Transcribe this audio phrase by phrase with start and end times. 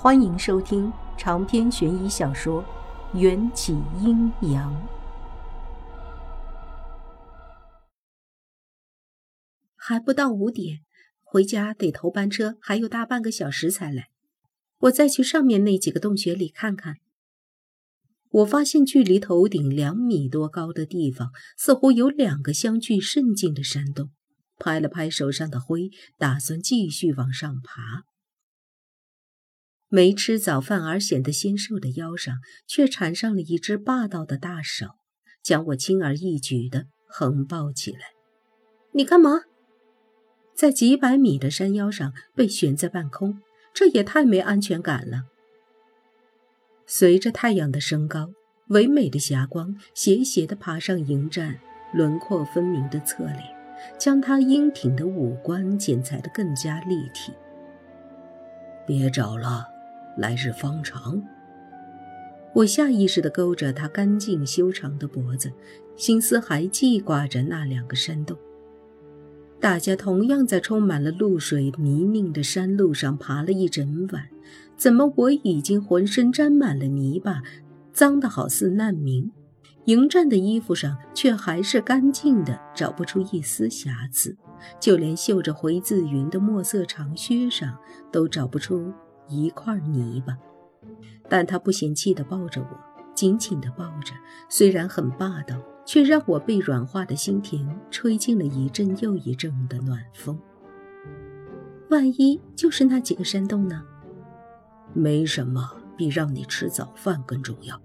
[0.00, 2.62] 欢迎收听长篇悬疑小说
[3.18, 4.72] 《缘起阴阳》。
[9.74, 10.82] 还不到五点，
[11.24, 14.10] 回家得头班车，还有大半个小时才来。
[14.82, 16.98] 我再去上面那几个洞穴里看看。
[18.30, 24.10] 我发现距离头顶两米多高的地方，似乎有两个相距甚近的山洞。
[24.60, 28.04] 拍了拍手上的灰，打算继续往上爬。
[29.88, 34.86] 没吃早饭而显得纤瘦的腰上，却缠上了一只霸道的大手，
[35.42, 38.00] 将我轻而易举地横抱起来。
[38.92, 39.42] 你干嘛？
[40.54, 43.40] 在几百米的山腰上被悬在半空，
[43.72, 45.22] 这也太没安全感了。
[46.84, 48.30] 随着太阳的升高，
[48.68, 51.58] 唯美的霞光斜斜地爬上迎战
[51.94, 53.42] 轮廓分明的侧脸，
[53.98, 57.32] 将他英挺的五官剪裁得更加立体。
[58.86, 59.77] 别找了。
[60.18, 61.22] 来日方长。
[62.54, 65.52] 我下意识地勾着他干净修长的脖子，
[65.96, 68.36] 心思还记挂着那两个山洞。
[69.60, 74.28] 大家同样在充满了露水泥泞的山路上爬了一整晚，
[74.76, 77.42] 怎么我已经浑身沾满了泥巴，
[77.92, 79.30] 脏得好似难民？
[79.84, 84.36] 迎战的衣服上却还是干净的，找不出一丝瑕疵，
[84.78, 87.76] 就连绣着回字云的墨色长靴上
[88.12, 88.92] 都找不出。
[89.28, 90.36] 一块泥巴，
[91.28, 92.68] 但他不嫌弃地抱着我，
[93.14, 94.14] 紧紧地抱着。
[94.48, 100.38] 虽然很霸道，却让我被软化的心田吹进了一阵又一阵的暖风。
[101.90, 103.82] 万一就是那几个山洞呢？
[104.92, 107.80] 没什么，比让你吃早饭更重要。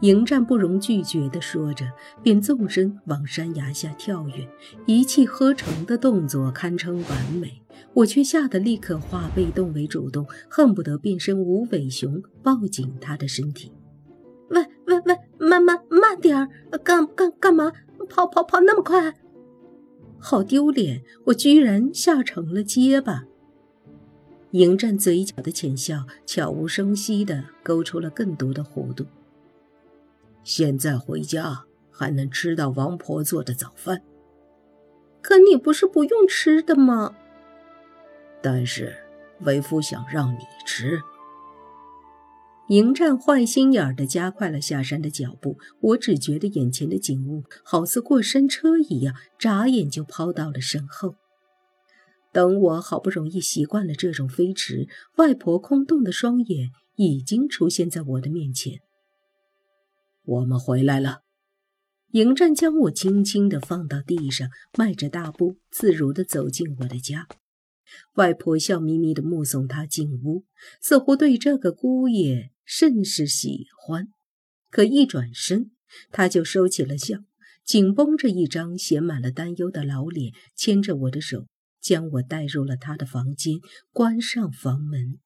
[0.00, 1.84] 迎战不容拒绝地说着，
[2.22, 4.48] 便纵身往山崖下跳跃，
[4.86, 7.62] 一气呵成的动作堪称完美。
[7.92, 13.72] 我却吓得立刻化被动为主动，恨不得变身无尾熊抱紧他的身体。
[14.48, 16.48] 喂喂喂，慢慢慢点儿，
[16.82, 17.72] 干干干嘛？
[18.08, 19.14] 跑跑跑那么快，
[20.18, 21.02] 好丢脸！
[21.26, 23.24] 我居然吓成了结巴。
[24.52, 29.04] 迎战嘴角的浅笑，悄无声息地勾出了更多的弧度。
[30.42, 34.02] 现在回家还能吃到王婆做的早饭。
[35.22, 37.14] 可你不是不用吃的吗？
[38.42, 38.96] 但是
[39.40, 41.00] 为夫想让你吃。
[42.68, 51.16] 迎战坏心眼儿的加快了下山的脚步，我只觉得眼前的景物好似过山车一样，眨眼就抛到了身后。
[52.32, 54.86] 等我好不容易习惯了这种飞驰，
[55.16, 58.80] 外婆空洞的双眼已经出现在我的面前。
[60.30, 61.22] 我们回来了。
[62.12, 64.48] 迎战将我轻轻地放到地上，
[64.78, 67.26] 迈着大步，自如地走进我的家。
[68.14, 70.44] 外婆笑眯眯地目送他进屋，
[70.80, 74.08] 似乎对这个姑爷甚是喜欢。
[74.70, 75.72] 可一转身，
[76.12, 77.18] 他就收起了笑，
[77.64, 81.46] 紧绷着一张写满了担忧的老脸，牵着我的手，
[81.80, 83.58] 将我带入了他的房间，
[83.92, 85.18] 关上房门。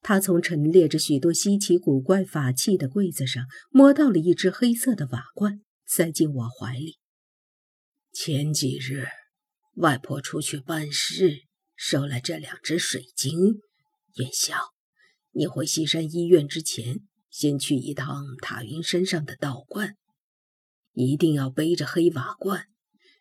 [0.00, 6.98] 他从陈列着许多稀奇古怪法器的柜子上摸到了一只黑色的瓦罐，塞进我怀里。
[8.12, 9.06] 前几日，
[9.74, 11.44] 外婆出去办事。
[11.82, 13.38] 收了这两只水晶，
[14.16, 14.54] 元宵，
[15.30, 17.00] 你回西山医院之前，
[17.30, 19.96] 先去一趟塔云山上的道观，
[20.92, 22.66] 一定要背着黑瓦罐，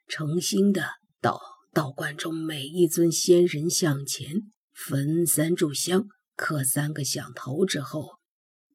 [0.10, 0.84] 诚心的
[1.22, 1.40] 到
[1.72, 8.20] 道观中每一尊仙人像前焚三炷香，磕三个响头之后，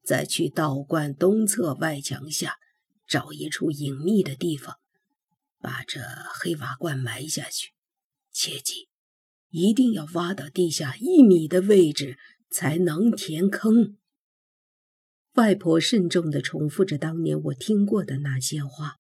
[0.05, 2.57] 再去道观东侧外墙下
[3.07, 4.77] 找一处隐秘的地方，
[5.61, 6.03] 把这
[6.39, 7.71] 黑瓦罐埋下去，
[8.31, 8.91] 切记。
[9.49, 12.19] 一定要挖到地下一米的位置
[12.51, 13.97] 才能填坑。
[15.37, 18.97] 外婆慎重地重复着当年我听过的那些话。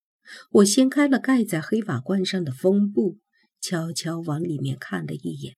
[0.52, 3.18] 我掀开了盖在黑瓦罐上的封布，
[3.60, 5.54] 悄悄往里面看了一眼。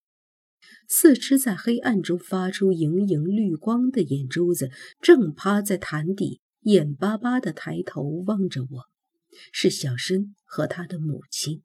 [0.88, 8.84] 四只在黑暗中发出莹莹绿光的眼珠子，正趴在潭底，眼巴巴地抬头望着我。
[9.52, 11.62] 是小申和他的母亲。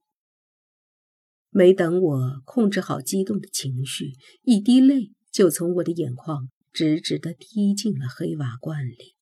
[1.50, 4.14] 没等我控制好激动的情绪，
[4.44, 9.16] 一滴泪就从我的眼眶直直地滴进了黑瓦罐里。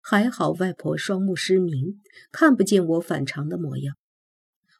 [0.00, 2.00] 还好外婆双目失明，
[2.32, 3.96] 看不见我反常的模样。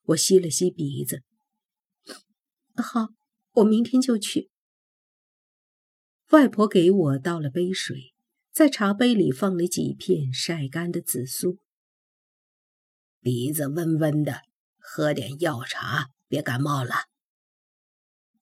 [0.06, 1.22] 我吸了吸鼻子，
[2.76, 3.08] 好，
[3.54, 4.50] 我明天就去。
[6.30, 8.14] 外婆给我倒了杯水，
[8.52, 11.58] 在茶杯里放了几片晒干的紫苏。
[13.20, 14.42] 鼻子温温的。
[14.86, 16.94] 喝点药茶，别感冒了。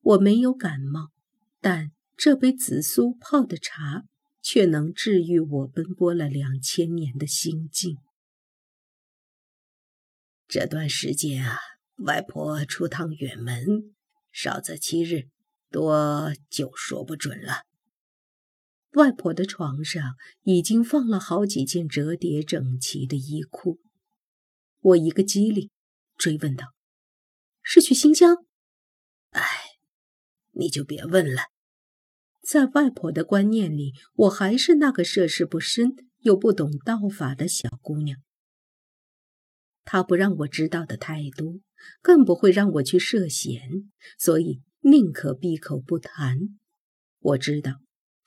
[0.00, 1.12] 我没有感冒，
[1.60, 4.02] 但这杯紫苏泡的茶，
[4.42, 7.96] 却能治愈我奔波了两千年的心境。
[10.48, 11.60] 这段时间啊，
[11.98, 13.94] 外婆出趟远门，
[14.32, 15.28] 少则七日，
[15.70, 17.62] 多就说不准了。
[18.94, 23.78] 外婆的床上已经放了好几件折叠整齐的衣裤，
[24.80, 25.70] 我一个机灵，
[26.16, 26.74] 追问道
[27.62, 28.44] ：“是去新疆？”
[29.32, 29.42] 哎，
[30.50, 31.44] 你就别问了。
[32.42, 38.20] 在外婆的观念里，我还是那个涉世不深又不懂道法的小姑娘。
[39.84, 41.60] 她不让我知道的太多，
[42.00, 46.38] 更不会让我去涉险，所以宁可闭口不谈。
[47.20, 47.80] 我知道。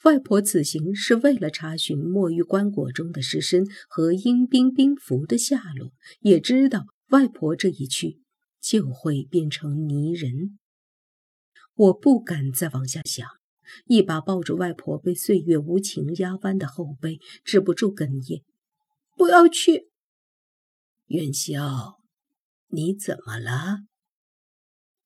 [0.03, 8.19] 外婆此行是为了查询墨玉棺椁中的尸身和阴兵兵符的下落，也知道外婆这一去
[8.61, 10.59] 就会变成泥人。
[11.73, 13.27] 我不敢再往下想，
[13.87, 18.43] 一把抱住外婆被岁月无情压弯的后背，止不住哽咽
[19.17, 19.89] ：“不要去！”
[21.07, 21.97] 元宵，
[22.75, 23.85] 你怎么了？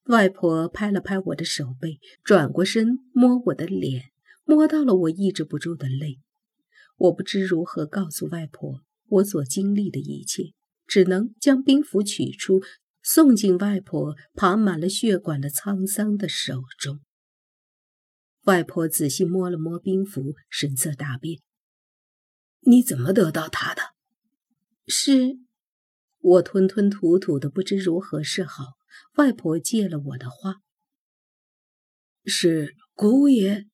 [0.06, 4.12] 外婆拍了拍我的手背，转过身摸我的脸。
[4.44, 6.20] 摸到了我抑制不住的泪，
[6.98, 10.54] 我不知如何告诉外婆我所经历的一切，
[10.88, 12.60] 只能将兵符取出，
[13.04, 17.02] 送进外婆爬满了血管的沧桑的手中。
[18.46, 21.40] 外婆仔细摸了摸兵符，神色大变
[22.66, 23.94] ：“你怎么得到它的？”
[24.88, 25.38] 是，
[26.22, 28.78] 我吞吞吐吐的，不知如何是好。
[29.16, 30.62] 外婆借了我的话
[32.26, 33.68] ：“是姑爷。”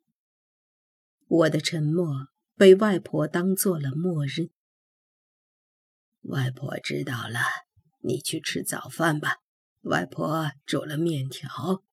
[1.28, 4.50] 我的沉默被外婆当做了默认。
[6.22, 7.40] 外婆知道了，
[8.02, 9.38] 你去吃早饭吧。
[9.82, 11.84] 外婆煮了面条。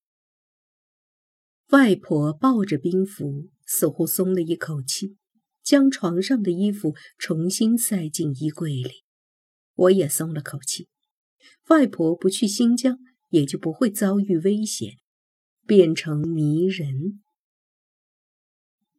[1.69, 5.17] 外婆抱着冰符，似乎松了一口气，
[5.63, 9.02] 将床上的衣服重新塞进衣柜里。
[9.75, 10.87] 我也松了口气。
[11.67, 12.97] 外婆不去新疆，
[13.29, 14.97] 也就不会遭遇危险，
[15.65, 17.21] 变成泥人。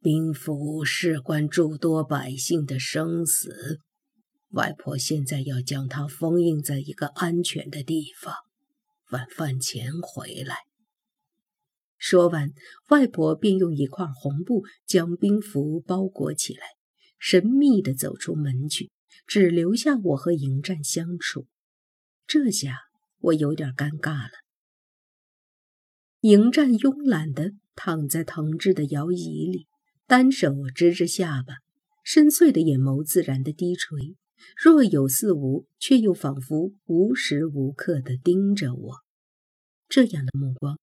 [0.01, 3.79] 兵符事关诸多百姓的生死，
[4.49, 8.33] 外婆现在要将它封印在一个安全的地方，
[9.11, 10.57] 晚饭前回来。
[11.97, 12.51] 说完，
[12.89, 16.61] 外婆便用一块红布将兵符包裹起来，
[17.17, 18.91] 神秘地走出门去，
[19.25, 21.47] 只留下我和迎战相处。
[22.27, 22.77] 这下
[23.19, 24.31] 我有点尴尬了。
[26.21, 29.67] 迎战慵懒的躺在藤制的摇椅里。
[30.07, 31.55] 单手支着下巴，
[32.03, 34.15] 深邃的眼眸自然的低垂，
[34.55, 38.97] 若有似无，却又仿佛无时无刻的盯着我。
[39.89, 40.77] 这样的目光，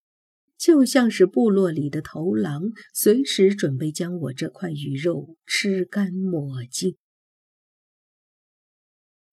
[0.58, 6.96] 就像是部落里的头狼，随时准备将我这块鱼肉吃干抹净。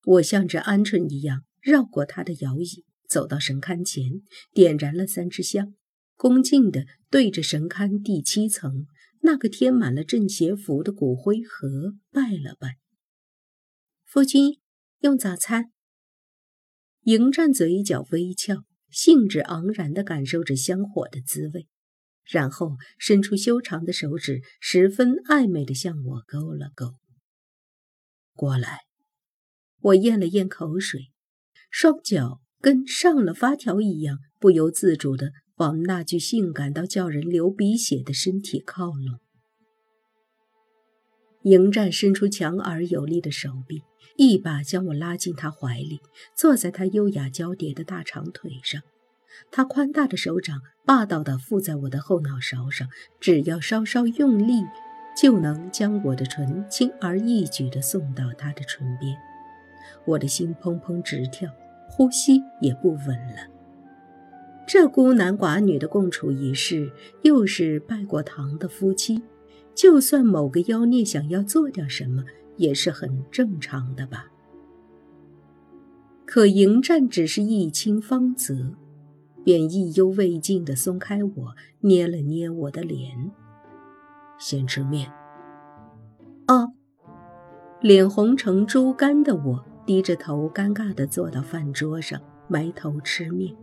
[0.03, 4.21] 我像只鹌鹑一样绕过他的摇椅，走到神龛前，
[4.53, 5.75] 点燃了三支香，
[6.15, 8.85] 恭敬地对着神龛第七层。
[9.21, 12.77] 那个贴满了镇邪符的骨灰盒，拜了拜。
[14.05, 14.59] 夫君
[14.99, 15.71] 用早餐。
[17.01, 21.67] 迎战嘴角微翘，兴致盎然地感受着香火的滋味，
[22.23, 26.95] 然后伸出修长的手指，十分暧昧地向我勾了勾。
[28.33, 28.88] 过来。
[29.81, 31.11] 我咽了咽口水，
[31.69, 35.31] 双脚跟上了发条一样，不由自主地。
[35.57, 39.19] 往那具性感到叫人流鼻血的身体靠拢。
[41.41, 43.81] 迎战伸出强而有力的手臂，
[44.15, 45.99] 一把将我拉进他怀里，
[46.33, 48.81] 坐在他优雅交叠的大长腿上。
[49.51, 52.87] 他宽大的手掌霸道地附在我的后脑勺上，
[53.19, 54.63] 只要稍稍用力，
[55.21, 59.28] 就能将我的唇轻而易举地送到他的唇边。
[60.05, 61.49] 我的心砰砰直跳，
[61.89, 63.47] 呼吸也不稳了。
[64.67, 66.91] 这孤男寡女的共处一室，
[67.23, 69.23] 又是拜过堂的夫妻，
[69.73, 72.23] 就算某个妖孽想要做点什么，
[72.57, 74.27] 也是很正常的吧？
[76.25, 78.75] 可迎战只是一清方泽，
[79.43, 83.31] 便意犹未尽地松开我，捏了捏我的脸，
[84.37, 85.11] 先吃面。
[86.47, 86.73] 哦，
[87.81, 93.55] 脸红成猪肝的我低着头，尴尬地坐到饭桌上，埋头吃面。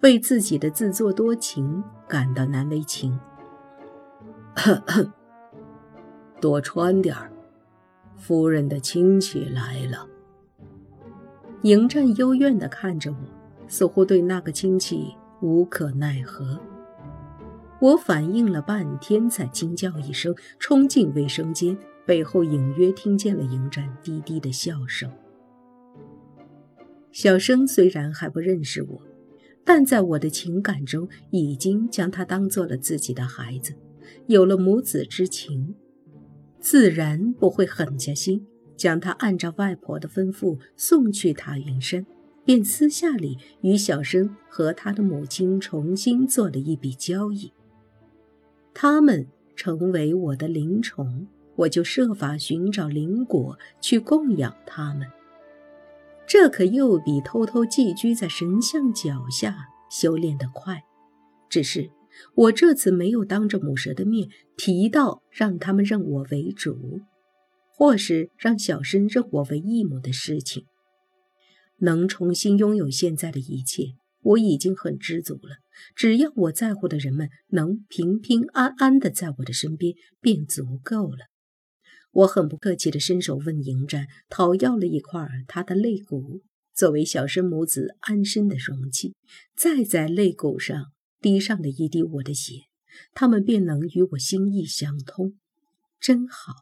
[0.00, 3.18] 为自己的自作多情感到难为情。
[4.54, 5.10] 咳 咳
[6.42, 7.32] 多穿点儿，
[8.16, 10.06] 夫人的亲戚来了。
[11.62, 13.16] 迎战幽怨地看着我，
[13.66, 16.60] 似乎对那个亲戚无可奈何。
[17.80, 25.10] 我反应了半天，才惊叫一声，冲进卫生间，背后隐约听见了迎战低低的笑声。
[27.16, 29.00] 小生虽然还不认识我，
[29.64, 33.72] 但在我的情感中，已经将他当做了自己的孩子，
[34.26, 35.74] 有了母子之情，
[36.60, 38.46] 自然不会狠下心
[38.76, 42.04] 将他按照外婆的吩咐送去塔云山，
[42.44, 47.50] 便私下里与小生和他的母亲重新做了一笔交易。
[48.74, 55.08] 他们成为我的灵宠，我就设法寻找灵果去供养他们。
[56.28, 59.56] 这可又比偷偷寄居在神像脚下
[59.90, 60.82] 修炼得快。
[61.48, 61.90] 只是
[62.34, 67.00] 我这次没有当着母蛇的面提到让他们认我为主，
[67.68, 70.64] 或是让小生认我为义母的事情。
[71.78, 73.92] 能重新拥有现在的一切，
[74.22, 75.58] 我已经很知足了。
[75.94, 81.26] 只要我在乎的人们能平平安安的在我的身边，便足够了。
[82.16, 86.40] 我很不客气地伸手问迎战，讨要了一块他的肋骨，
[86.72, 89.14] 作为小生母子安身的容器。
[89.54, 92.62] 再在肋骨上滴上了一滴我的血，
[93.12, 95.34] 他们便能与我心意相通。
[96.00, 96.54] 真好，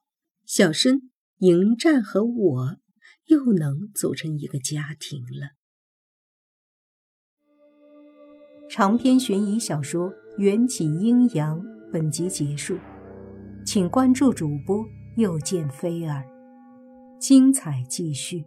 [0.44, 2.76] 小生、迎战和我
[3.26, 5.50] 又能组成一个家庭了。
[8.68, 11.60] 长篇悬疑小说《缘起阴阳》
[11.92, 12.76] 本集结束，
[13.64, 14.84] 请关注主播。
[15.16, 16.24] 又见菲儿，
[17.18, 18.44] 精彩继续。